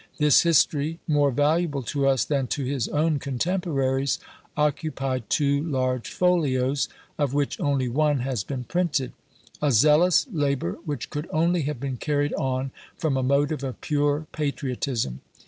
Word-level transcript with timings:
This 0.17 0.41
history, 0.41 0.99
more 1.07 1.29
valuable 1.29 1.83
to 1.83 2.07
us 2.07 2.25
than 2.25 2.47
to 2.47 2.65
his 2.65 2.87
own 2.87 3.19
contemporaries, 3.19 4.17
occupied 4.57 5.29
two 5.29 5.61
large 5.61 6.09
folios, 6.09 6.89
of 7.19 7.35
which 7.35 7.59
only 7.59 7.87
one 7.87 8.21
has 8.21 8.43
been 8.43 8.63
printed: 8.63 9.11
a 9.61 9.71
zealous 9.71 10.25
labour, 10.33 10.79
which 10.85 11.11
could 11.11 11.27
only 11.29 11.61
have 11.69 11.79
been 11.79 11.97
carried 11.97 12.33
on 12.33 12.71
from 12.97 13.15
a 13.15 13.21
motive 13.21 13.63
of 13.63 13.79
pure 13.79 14.25
patriotism. 14.31 15.21